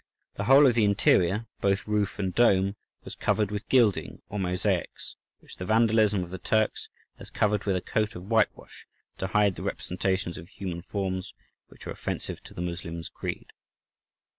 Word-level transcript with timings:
The 0.33 0.45
whole 0.45 0.65
of 0.65 0.73
the 0.73 0.83
interior, 0.83 1.45
both 1.61 1.87
roof 1.87 2.17
and 2.17 2.33
dome, 2.33 2.75
was 3.03 3.13
covered 3.13 3.51
with 3.51 3.69
gilding 3.69 4.23
or 4.29 4.39
mosaics, 4.39 5.15
which 5.41 5.57
the 5.57 5.65
Vandalism 5.65 6.23
of 6.23 6.31
the 6.31 6.39
Turks 6.39 6.89
has 7.19 7.29
covered 7.29 7.65
with 7.65 7.75
a 7.75 7.81
coat 7.81 8.15
of 8.15 8.23
whitewash, 8.25 8.87
to 9.19 9.27
hide 9.27 9.57
the 9.57 9.61
representations 9.61 10.39
of 10.39 10.49
human 10.49 10.81
forms 10.81 11.35
which 11.67 11.85
are 11.85 11.91
offensive 11.91 12.41
to 12.45 12.55
the 12.55 12.61
Moslems' 12.61 13.09
creed. 13.09 13.51